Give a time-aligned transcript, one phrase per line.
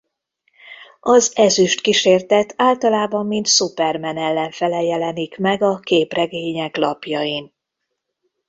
[1.01, 7.53] Az Ezüst Kísértet általában mint Superman ellenfele jelenik meg a képregények lapjain.